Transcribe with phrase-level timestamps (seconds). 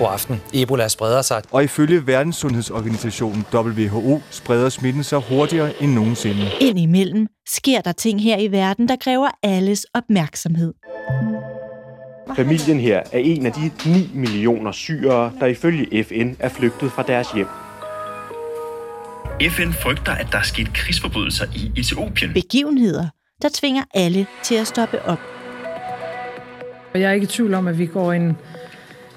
[0.00, 0.40] God aften.
[0.54, 1.42] Ebola spreder sig.
[1.50, 6.50] Og ifølge Verdenssundhedsorganisationen WHO spreder smitten sig hurtigere end nogensinde.
[6.60, 10.74] Indimellem sker der ting her i verden, der kræver alles opmærksomhed.
[12.36, 17.02] Familien her er en af de 9 millioner syrere, der ifølge FN er flygtet fra
[17.02, 17.46] deres hjem.
[19.50, 22.32] FN frygter, at der er sket krigsforbrydelser i Etiopien.
[22.34, 23.06] Begivenheder,
[23.42, 25.18] der tvinger alle til at stoppe op.
[26.94, 28.36] Jeg er ikke i tvivl om, at vi går en,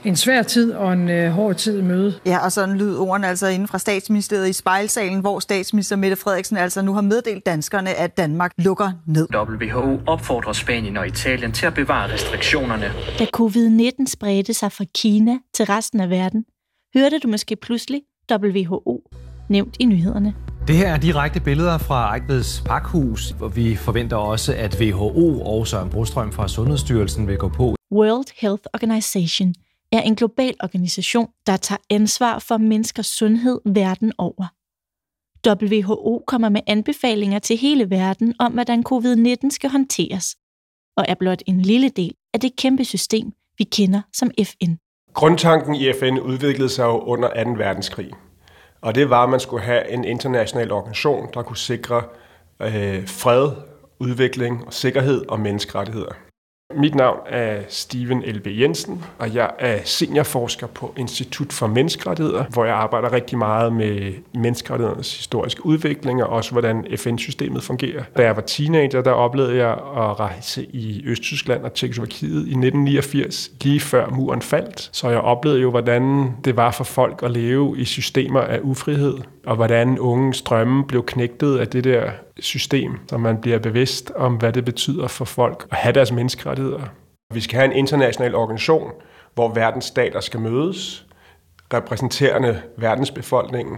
[0.06, 2.14] en svær tid og en øh, hård tid i møde.
[2.26, 6.58] Ja, og sådan lyd ordene altså inden fra statsministeriet i spejlsalen, hvor statsminister Mette Frederiksen
[6.58, 9.28] altså nu har meddelt danskerne, at Danmark lukker ned.
[9.36, 12.92] WHO opfordrer Spanien og Italien til at bevare restriktionerne.
[13.20, 16.46] Da covid-19 spredte sig fra Kina til resten af verden,
[16.96, 19.02] hørte du måske pludselig WHO
[19.50, 20.34] nævnt i nyhederne.
[20.68, 25.68] Det her er direkte billeder fra Ejtveds Pakhus, hvor vi forventer også, at WHO og
[25.68, 27.76] Søren Brostrøm fra Sundhedsstyrelsen vil gå på.
[27.92, 29.54] World Health Organization
[29.94, 34.46] er en global organisation, der tager ansvar for menneskers sundhed verden over.
[35.48, 40.36] WHO kommer med anbefalinger til hele verden om, hvordan covid-19 skal håndteres,
[40.98, 44.74] og er blot en lille del af det kæmpe system, vi kender som FN.
[45.14, 47.50] Grundtanken i FN udviklede sig jo under 2.
[47.52, 48.12] verdenskrig.
[48.82, 52.04] Og det var, at man skulle have en international organisation, der kunne sikre
[52.60, 53.52] øh, fred,
[54.00, 56.14] udvikling og sikkerhed og menneskerettigheder.
[56.78, 58.48] Mit navn er Steven L.B.
[58.48, 64.14] Jensen, og jeg er seniorforsker på Institut for Menneskerettigheder, hvor jeg arbejder rigtig meget med
[64.34, 68.04] menneskerettighedernes historiske udvikling, og også hvordan FN-systemet fungerer.
[68.18, 73.52] Da jeg var teenager, der oplevede jeg at rejse i Østtyskland og Tjekkoslovakiet i 1989,
[73.62, 74.90] lige før muren faldt.
[74.92, 79.18] Så jeg oplevede jo, hvordan det var for folk at leve i systemer af ufrihed,
[79.46, 84.36] og hvordan unge strømme blev knægtet af det der system, så man bliver bevidst om,
[84.36, 86.82] hvad det betyder for folk at have deres menneskerettigheder.
[87.34, 88.92] Vi skal have en international organisation,
[89.34, 91.06] hvor verdens stater skal mødes,
[91.74, 93.78] repræsenterende verdensbefolkningen,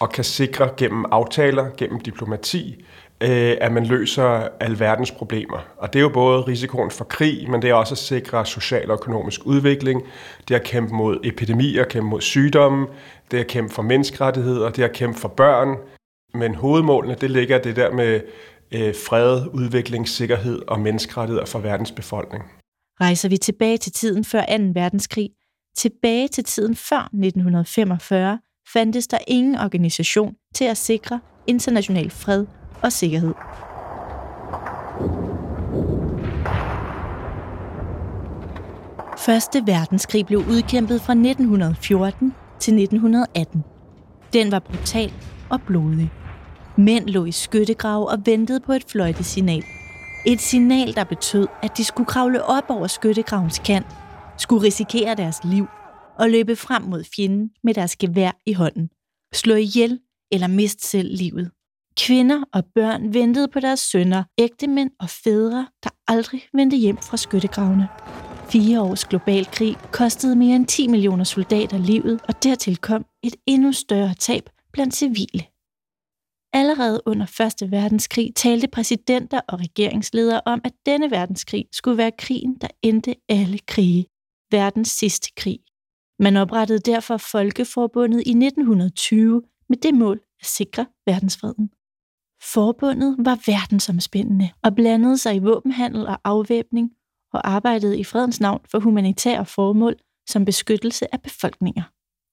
[0.00, 2.84] og kan sikre gennem aftaler, gennem diplomati,
[3.20, 5.58] øh, at man løser alverdens problemer.
[5.76, 8.90] Og det er jo både risikoen for krig, men det er også at sikre social
[8.90, 10.02] og økonomisk udvikling,
[10.48, 12.86] det er at kæmpe mod epidemier, kæmpe mod sygdomme,
[13.30, 15.76] det er at kæmpe for menneskerettigheder, det er at kæmpe for børn,
[16.34, 18.20] men hovedmålene, det ligger det der med
[18.72, 22.44] øh, fred, udvikling, sikkerhed og menneskerettigheder for verdens befolkning.
[23.00, 24.64] Rejser vi tilbage til tiden før 2.
[24.74, 25.30] verdenskrig,
[25.76, 28.38] tilbage til tiden før 1945,
[28.72, 32.46] fandtes der ingen organisation til at sikre international fred
[32.82, 33.34] og sikkerhed.
[39.18, 43.64] Første verdenskrig blev udkæmpet fra 1914 til 1918.
[44.32, 45.12] Den var brutal
[45.50, 46.12] og blodig.
[46.76, 49.64] Mænd lå i skyttegrav og ventede på et fløjtesignal.
[50.26, 53.86] Et signal, der betød, at de skulle kravle op over skyttegravens kant,
[54.38, 55.66] skulle risikere deres liv
[56.18, 58.90] og løbe frem mod fjenden med deres gevær i hånden.
[59.34, 60.00] Slå ihjel
[60.32, 61.50] eller miste selv livet.
[62.00, 67.16] Kvinder og børn ventede på deres sønner, ægtemænd og fædre, der aldrig vendte hjem fra
[67.16, 67.88] skyttegravene.
[68.48, 73.36] Fire års global krig kostede mere end 10 millioner soldater livet, og dertil kom et
[73.46, 75.44] endnu større tab blandt civile.
[76.52, 77.26] Allerede under
[77.62, 77.70] 1.
[77.70, 83.58] verdenskrig talte præsidenter og regeringsledere om, at denne verdenskrig skulle være krigen, der endte alle
[83.58, 84.06] krige.
[84.50, 85.58] Verdens sidste krig.
[86.18, 91.68] Man oprettede derfor Folkeforbundet i 1920 med det mål at sikre verdensfreden.
[92.54, 96.90] Forbundet var verdensomspændende og blandede sig i våbenhandel og afvæbning
[97.32, 99.96] og arbejdede i fredens navn for humanitære formål
[100.28, 101.82] som beskyttelse af befolkninger.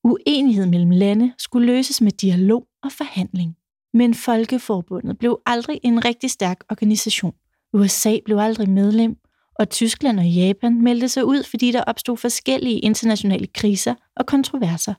[0.03, 3.55] Uenighed mellem lande skulle løses med dialog og forhandling.
[3.93, 7.33] Men Folkeforbundet blev aldrig en rigtig stærk organisation.
[7.73, 9.15] USA blev aldrig medlem,
[9.59, 14.93] og Tyskland og Japan meldte sig ud, fordi der opstod forskellige internationale kriser og kontroverser.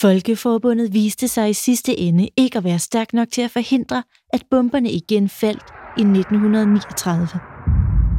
[0.00, 4.44] Folkeforbundet viste sig i sidste ende ikke at være stærk nok til at forhindre, at
[4.50, 5.64] bomberne igen faldt
[5.98, 7.26] i 1939.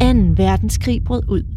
[0.02, 0.44] 2.
[0.44, 1.57] verdenskrig brød ud.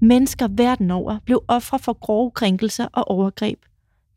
[0.00, 3.64] Mennesker verden over blev ofre for grove krænkelser og overgreb.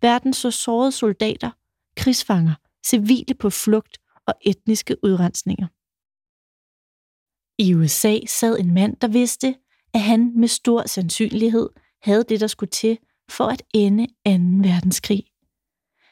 [0.01, 1.51] Verden så sårede soldater,
[1.97, 2.53] krigsfanger,
[2.85, 3.97] civile på flugt
[4.27, 5.67] og etniske udrensninger.
[7.59, 9.55] I USA sad en mand, der vidste,
[9.93, 11.69] at han med stor sandsynlighed
[12.01, 12.97] havde det, der skulle til
[13.29, 14.11] for at ende 2.
[14.69, 15.23] verdenskrig.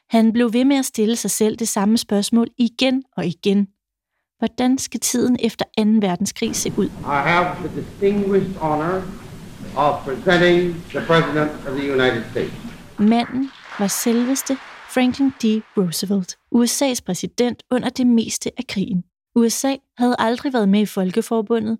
[0.10, 3.68] Han blev ved med at stille sig selv det samme spørgsmål igen og igen.
[4.38, 5.84] Hvordan skal tiden efter 2.
[5.84, 6.86] verdenskrig se ud?
[6.86, 9.02] I have the distinguished honor
[9.78, 12.54] of presenting the President of the United States.
[13.00, 14.56] Manden var selveste
[14.94, 15.46] Franklin D.
[15.78, 19.04] Roosevelt, USA's præsident under det meste af krigen.
[19.36, 21.78] USA havde aldrig været med i Folkeforbundet,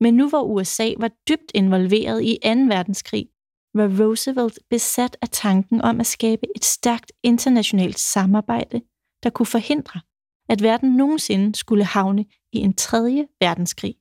[0.00, 2.48] men nu hvor USA var dybt involveret i 2.
[2.48, 3.26] verdenskrig,
[3.74, 8.80] var Roosevelt besat af tanken om at skabe et stærkt internationalt samarbejde,
[9.22, 10.00] der kunne forhindre,
[10.48, 13.94] at verden nogensinde skulle havne i en tredje verdenskrig.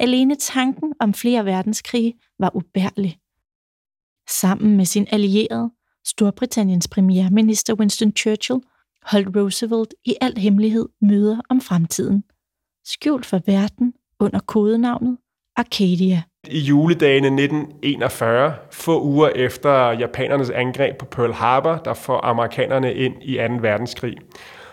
[0.00, 3.18] Alene tanken om flere verdenskrige var ubærlig.
[4.28, 5.70] Sammen med sin allierede,
[6.06, 8.60] Storbritanniens premierminister Winston Churchill,
[9.02, 12.24] holdt Roosevelt i al hemmelighed møder om fremtiden,
[12.84, 15.18] skjult for verden under kodenavnet
[15.56, 16.22] Arcadia.
[16.50, 23.14] I juledagene 1941, få uger efter japanernes angreb på Pearl Harbor, der får amerikanerne ind
[23.22, 23.42] i 2.
[23.60, 24.16] verdenskrig.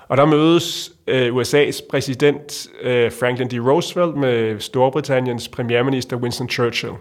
[0.07, 3.53] Og der mødes øh, USA's præsident øh, Franklin D.
[3.53, 6.93] Roosevelt med Storbritanniens premierminister Winston Churchill.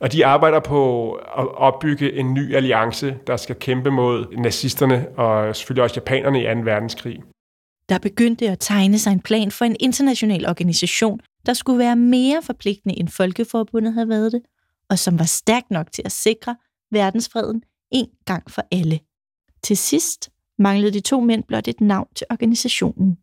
[0.00, 5.56] Og de arbejder på at opbygge en ny alliance, der skal kæmpe mod nazisterne og
[5.56, 6.70] selvfølgelig også japanerne i 2.
[6.70, 7.22] verdenskrig.
[7.88, 12.42] Der begyndte at tegne sig en plan for en international organisation, der skulle være mere
[12.42, 14.42] forpligtende end Folkeforbundet havde været det,
[14.90, 16.56] og som var stærk nok til at sikre
[16.90, 17.62] verdensfreden
[17.92, 19.00] en gang for alle.
[19.62, 23.18] Til sidst manglede de to mænd blot et navn til organisationen.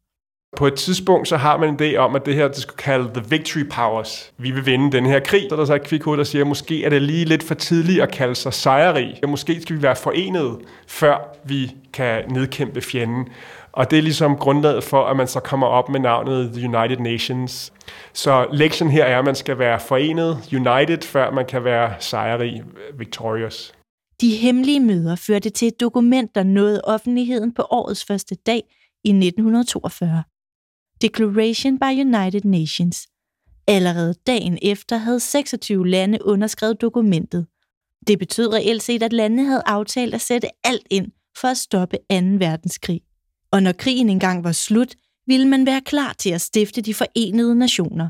[0.57, 3.09] På et tidspunkt så har man en idé om, at det her det skal kalde
[3.13, 4.31] The Victory Powers.
[4.37, 5.45] Vi vil vinde den her krig.
[5.49, 7.55] Så er der så et kvikhoved, der siger, at måske er det lige lidt for
[7.55, 9.19] tidligt at kalde sig sejrig.
[9.27, 10.57] Måske skal vi være forenet,
[10.87, 13.27] før vi kan nedkæmpe fjenden.
[13.71, 16.97] Og det er ligesom grundlaget for, at man så kommer op med navnet The United
[16.97, 17.73] Nations.
[18.13, 22.63] Så lektionen her er, at man skal være forenet, united, før man kan være sejrig,
[22.97, 23.73] victorious.
[24.21, 28.61] De hemmelige møder førte til et dokument, der nåede offentligheden på årets første dag
[29.03, 30.23] i 1942.
[31.03, 33.07] Declaration by United Nations.
[33.67, 37.47] Allerede dagen efter havde 26 lande underskrevet dokumentet.
[38.07, 41.97] Det betød reelt set, at landene havde aftalt at sætte alt ind for at stoppe
[41.97, 42.03] 2.
[42.15, 43.01] verdenskrig.
[43.51, 44.95] Og når krigen engang var slut,
[45.27, 48.09] ville man være klar til at stifte de forenede nationer.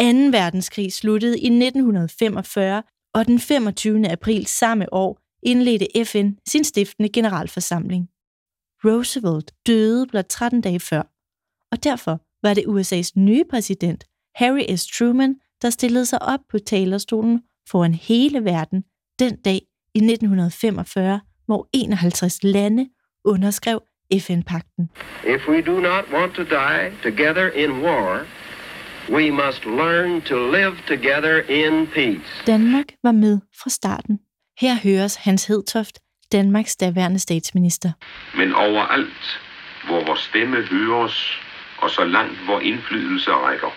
[0.00, 0.38] 2.
[0.38, 2.82] verdenskrig sluttede i 1945,
[3.14, 4.08] og den 25.
[4.10, 8.08] april samme år indledte FN sin stiftende generalforsamling.
[8.84, 11.02] Roosevelt døde blot 13 dage før,
[11.72, 14.86] og derfor var det USA's nye præsident, Harry S.
[14.86, 18.84] Truman, der stillede sig op på talerstolen foran hele verden
[19.18, 19.60] den dag
[19.94, 22.88] i 1945, hvor 51 lande
[23.24, 23.82] underskrev
[24.20, 24.90] FN-pakten.
[25.26, 28.26] If we do not want to die together in war,
[29.08, 32.44] we must learn to live together in peace.
[32.46, 34.18] Danmark var med fra starten.
[34.60, 35.98] Her høres Hans Hedtoft,
[36.32, 37.92] Danmarks daværende statsminister.
[38.36, 39.40] Men overalt,
[39.86, 41.40] hvor vores stemme høres,
[41.82, 43.70] og så langt hvor indflydelse rækker,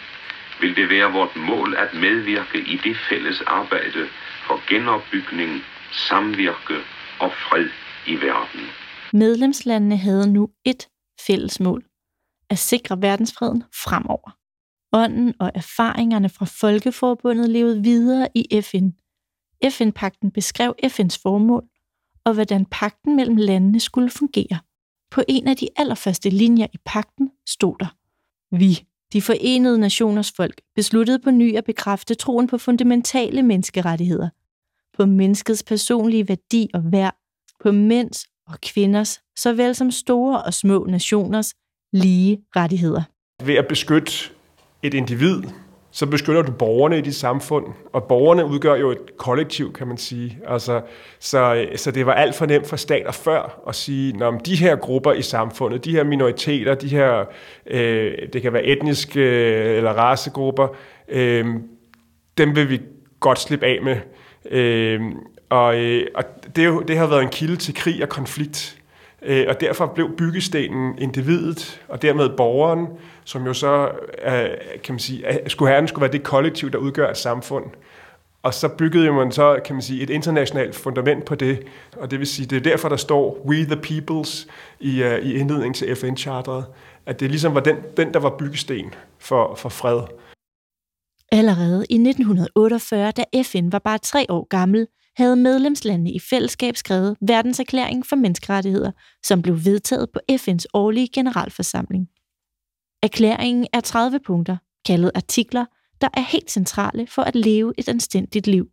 [0.61, 4.07] vil det være vort mål at medvirke i det fælles arbejde
[4.47, 5.61] for genopbygning,
[5.91, 6.77] samvirke
[7.19, 7.69] og fred
[8.07, 8.61] i verden.
[9.13, 10.87] Medlemslandene havde nu et
[11.27, 11.83] fælles mål.
[12.49, 14.37] At sikre verdensfreden fremover.
[14.93, 18.87] Ånden og erfaringerne fra Folkeforbundet levede videre i FN.
[19.69, 21.63] FN-pakten beskrev FN's formål
[22.25, 24.59] og hvordan pakten mellem landene skulle fungere.
[25.13, 27.95] På en af de allerførste linjer i pakten stod der,
[28.57, 34.29] Vi, de forenede nationers folk, besluttede på ny at bekræfte troen på fundamentale menneskerettigheder,
[34.97, 37.15] på menneskets personlige værdi og værd,
[37.63, 41.53] på mænds og kvinders, såvel som store og små nationers
[41.93, 43.03] lige rettigheder.
[43.43, 44.11] Ved at beskytte
[44.83, 45.43] et individ,
[45.95, 49.97] så beskytter du borgerne i dit samfund, og borgerne udgør jo et kollektiv, kan man
[49.97, 50.39] sige.
[50.47, 50.81] Altså,
[51.19, 54.75] så, så det var alt for nemt for stater før at sige, at de her
[54.75, 57.25] grupper i samfundet, de her minoriteter, de her,
[57.67, 60.67] øh, det kan være etniske øh, eller racegrupper,
[61.07, 61.45] øh,
[62.37, 62.81] dem vil vi
[63.19, 63.97] godt slippe af med.
[64.51, 65.01] Øh,
[65.49, 66.23] og øh, og
[66.55, 68.82] det, det har været en kilde til krig og konflikt.
[69.25, 72.87] Øh, og derfor blev byggestenen individet, og dermed borgeren,
[73.23, 73.91] som jo så
[74.25, 74.49] øh,
[74.83, 77.65] kan man sige, skulle herren skulle være det kollektiv, der udgør et samfund.
[78.43, 81.63] Og så byggede man så, kan man sige, et internationalt fundament på det,
[81.97, 84.47] og det vil sige, det er derfor, der står We the Peoples
[84.79, 86.65] i, uh, i indledningen til FN-charteret,
[87.05, 90.01] at det ligesom var den, den der var byggesten for, for fred.
[91.31, 97.17] Allerede i 1948, da FN var bare tre år gammel, havde medlemslandene i fællesskab skrevet
[97.21, 98.91] Verdenserklæring for Menneskerettigheder,
[99.23, 102.09] som blev vedtaget på FN's årlige generalforsamling.
[103.03, 105.65] Erklæringen er 30 punkter, kaldet artikler,
[106.01, 108.67] der er helt centrale for at leve et anstændigt liv.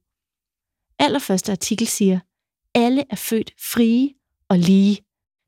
[0.99, 2.20] Allerførste artikel siger,
[2.75, 4.14] alle er født frie
[4.49, 4.99] og lige.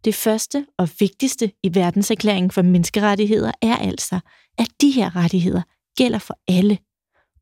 [0.04, 4.20] Det første og vigtigste i verdenserklæringen for menneskerettigheder er altså,
[4.58, 5.62] at de her rettigheder
[5.96, 6.78] gælder for alle,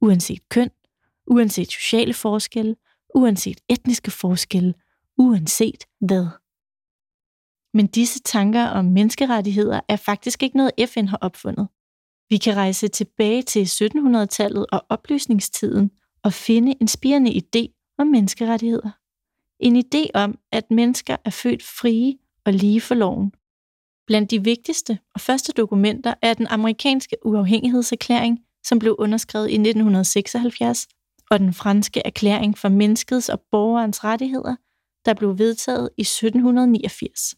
[0.00, 0.71] uanset køn,
[1.26, 2.76] uanset sociale forskelle,
[3.14, 4.75] uanset etniske forskelle,
[5.19, 6.26] uanset hvad.
[7.75, 11.69] Men disse tanker om menneskerettigheder er faktisk ikke noget, FN har opfundet.
[12.29, 15.90] Vi kan rejse tilbage til 1700-tallet og oplysningstiden
[16.23, 18.90] og finde en spirende idé om menneskerettigheder.
[19.61, 23.33] En idé om, at mennesker er født frie og lige for loven.
[24.07, 30.88] Blandt de vigtigste og første dokumenter er den amerikanske uafhængighedserklæring, som blev underskrevet i 1976,
[31.31, 34.57] og den franske erklæring for menneskets og borgerens rettigheder,
[35.05, 37.35] der blev vedtaget i 1789.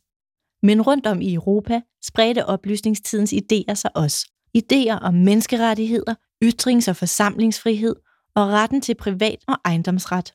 [0.63, 4.27] Men rundt om i Europa spredte oplysningstidens idéer sig også.
[4.59, 7.97] Idéer om menneskerettigheder, ytrings- og forsamlingsfrihed
[8.35, 10.35] og retten til privat- og ejendomsret.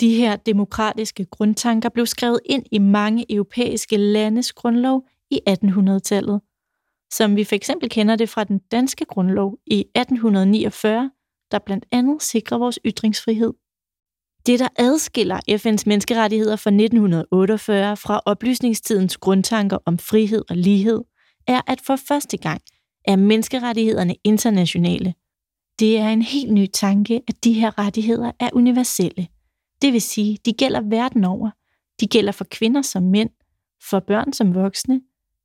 [0.00, 6.40] De her demokratiske grundtanker blev skrevet ind i mange europæiske landes grundlov i 1800-tallet,
[7.12, 11.10] som vi for eksempel kender det fra den danske grundlov i 1849,
[11.50, 13.52] der blandt andet sikrer vores ytringsfrihed.
[14.46, 21.00] Det, der adskiller FN's menneskerettigheder fra 1948 fra oplysningstidens grundtanker om frihed og lighed,
[21.46, 22.60] er, at for første gang
[23.04, 25.14] er menneskerettighederne internationale.
[25.78, 29.28] Det er en helt ny tanke, at de her rettigheder er universelle.
[29.82, 31.50] Det vil sige, de gælder verden over.
[32.00, 33.30] De gælder for kvinder som mænd,
[33.90, 35.00] for børn som voksne,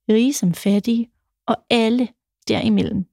[0.10, 1.10] rige som fattige
[1.48, 2.08] og alle
[2.48, 3.09] derimellem.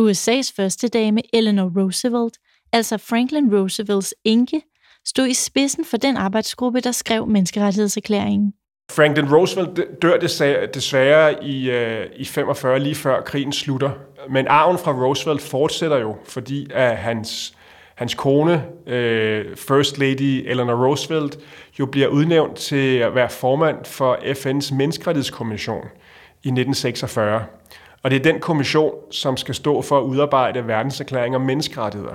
[0.00, 2.36] USA's første dame Eleanor Roosevelt,
[2.72, 4.62] altså Franklin Roosevelts enke,
[5.04, 8.52] stod i spidsen for den arbejdsgruppe, der skrev menneskerettighedserklæringen.
[8.90, 10.16] Franklin Roosevelt dør
[10.74, 13.90] desværre i, øh, i 45, lige før krigen slutter.
[14.30, 17.54] Men arven fra Roosevelt fortsætter jo, fordi at hans,
[17.94, 18.54] hans kone,
[18.86, 21.38] uh, First Lady Eleanor Roosevelt,
[21.78, 25.84] jo bliver udnævnt til at være formand for FN's menneskerettighedskommission
[26.42, 27.44] i 1946.
[28.02, 32.14] Og det er den kommission, som skal stå for at udarbejde verdenserklæring om menneskerettigheder.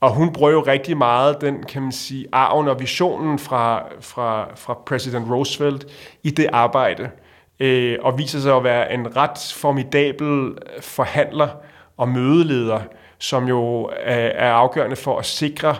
[0.00, 4.48] Og hun bruger jo rigtig meget den, kan man sige, arven og visionen fra, fra,
[4.54, 5.86] fra præsident Roosevelt
[6.22, 7.10] i det arbejde,
[7.60, 11.48] øh, og viser sig at være en ret formidabel forhandler
[11.96, 12.80] og mødeleder,
[13.18, 15.76] som jo er, er afgørende for at sikre,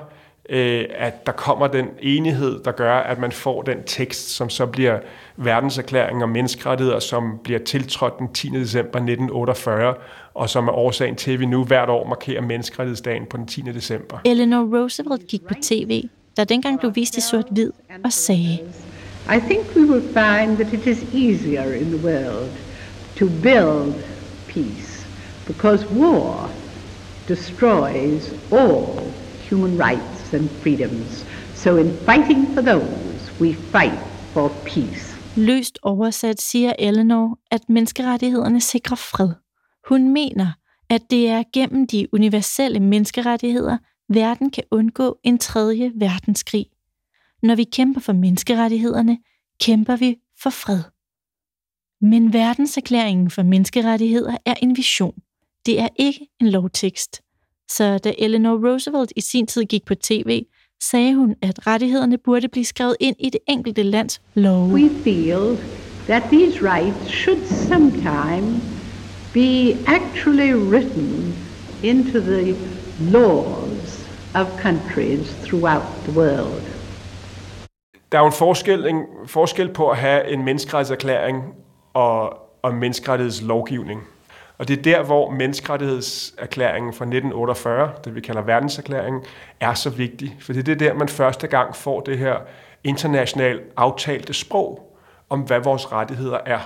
[0.53, 4.67] øh, at der kommer den enighed, der gør, at man får den tekst, som så
[4.67, 4.99] bliver
[5.37, 8.49] verdenserklæringen om menneskerettigheder, som bliver tiltrådt den 10.
[8.49, 9.95] december 1948,
[10.35, 13.61] og som er årsagen til, at vi nu hvert år markerer menneskerettighedsdagen på den 10.
[13.61, 14.19] december.
[14.25, 16.05] Eleanor Roosevelt gik på tv,
[16.37, 17.73] der dengang blev vist i sort-hvid,
[18.05, 18.59] og sagde,
[19.37, 22.51] I think we will find that it is easier in the world
[23.17, 23.95] to build
[24.49, 25.07] peace,
[25.47, 26.51] because war
[27.29, 29.13] destroys all
[29.51, 31.27] human rights and freedoms.
[31.55, 33.99] So in fighting for those, we fight
[34.33, 35.13] for peace.
[35.37, 39.31] Løst oversat siger Eleanor, at menneskerettighederne sikrer fred.
[39.89, 40.53] Hun mener,
[40.91, 46.67] at det er gennem de universelle menneskerettigheder, verden kan undgå en tredje verdenskrig.
[47.43, 49.19] Når vi kæmper for menneskerettighederne,
[49.61, 50.83] kæmper vi for fred.
[52.01, 55.15] Men verdenserklæringen for menneskerettigheder er en vision.
[55.67, 57.23] Det er ikke en lovtekst.
[57.77, 60.45] Så da Eleanor Roosevelt i sin tid gik på tv,
[60.83, 64.69] sagde hun, at rettighederne burde blive skrevet ind i det enkelte lands lov.
[64.69, 65.59] We feel
[66.07, 68.61] that these rights should sometime
[69.35, 71.35] be actually written
[71.83, 72.57] into the
[73.01, 76.63] laws of countries throughout the world.
[78.13, 81.43] Der er jo en forskel, en forskel på at have en menneskerettighedserklæring
[81.95, 84.01] og, og menneskerettighedslovgivning.
[84.59, 89.23] Og det er der, hvor menneskerettighedserklæringen fra 1948, det vi kalder verdenserklæringen,
[89.61, 90.37] er så vigtig.
[90.41, 92.37] For det er der, man første gang får det her
[92.85, 96.61] internationalt aftalte sprog om, hvad vores rettigheder er.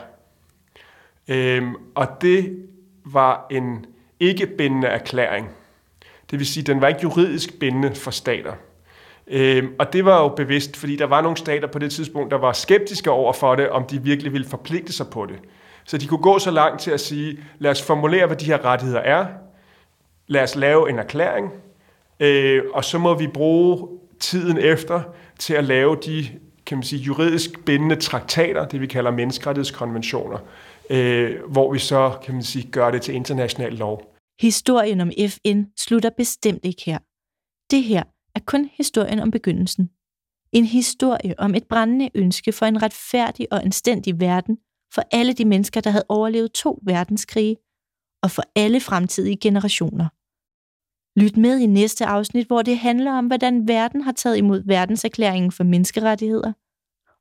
[1.28, 2.66] Øhm, og det
[3.04, 3.86] var en
[4.20, 5.48] ikke bindende erklæring.
[6.30, 8.52] Det vil sige, den var ikke juridisk bindende for stater.
[9.26, 12.38] Øhm, og det var jo bevidst, fordi der var nogle stater på det tidspunkt, der
[12.38, 15.38] var skeptiske over for det, om de virkelig ville forpligte sig på det.
[15.86, 18.64] Så de kunne gå så langt til at sige, lad os formulere, hvad de her
[18.64, 19.26] rettigheder er,
[20.26, 21.52] lad os lave en erklæring,
[22.20, 23.88] øh, og så må vi bruge
[24.20, 25.02] tiden efter
[25.38, 26.28] til at lave de
[26.66, 30.38] kan man sige, juridisk bindende traktater, det vi kalder menneskerettighedskonventioner,
[30.90, 34.14] øh, hvor vi så kan man sige, gør det til international lov.
[34.40, 36.98] Historien om FN slutter bestemt ikke her.
[37.70, 38.02] Det her
[38.34, 39.90] er kun historien om begyndelsen.
[40.52, 44.58] En historie om et brændende ønske for en retfærdig og anstændig verden,
[44.94, 47.56] for alle de mennesker, der havde overlevet to verdenskrige,
[48.22, 50.08] og for alle fremtidige generationer.
[51.20, 55.52] Lyt med i næste afsnit, hvor det handler om, hvordan verden har taget imod verdenserklæringen
[55.52, 56.52] for menneskerettigheder,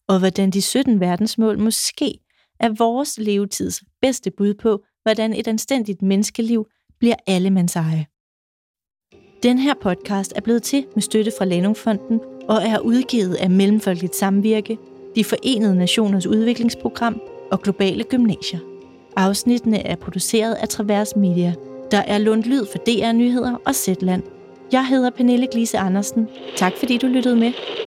[0.07, 2.19] og hvordan de 17 verdensmål måske
[2.59, 6.67] er vores levetids bedste bud på, hvordan et anstændigt menneskeliv
[6.99, 8.05] bliver allemands eje.
[9.43, 14.15] Den her podcast er blevet til med støtte fra Lanumfonden og er udgivet af Mellemfolkeligt
[14.15, 14.77] Samvirke,
[15.15, 18.59] de forenede nationers udviklingsprogram og globale gymnasier.
[19.15, 21.53] Afsnittene er produceret af Travers Media.
[21.91, 24.23] Der er lånt lyd for DR Nyheder og Zetland.
[24.71, 26.27] Jeg hedder Pernille Glise Andersen.
[26.55, 27.51] Tak fordi du lyttede med.